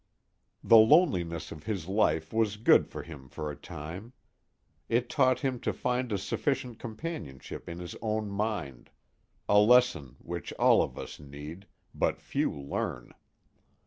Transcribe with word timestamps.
The 0.63 0.77
loneliness 0.79 1.51
of 1.51 1.65
his 1.65 1.87
life 1.87 2.33
was 2.33 2.57
good 2.57 2.87
for 2.87 3.03
him 3.03 3.29
for 3.29 3.51
a 3.51 3.55
time. 3.55 4.13
It 4.89 5.09
taught 5.11 5.41
him 5.41 5.59
to 5.59 5.71
find 5.71 6.11
a 6.11 6.17
sufficient 6.17 6.79
companionship 6.79 7.69
in 7.69 7.77
his 7.77 7.95
own 8.01 8.31
mind 8.31 8.89
a 9.47 9.59
lesson 9.59 10.15
which 10.17 10.53
all 10.53 10.81
of 10.81 10.97
us 10.97 11.19
need, 11.19 11.67
but 11.93 12.19
few 12.19 12.51
learn. 12.51 13.13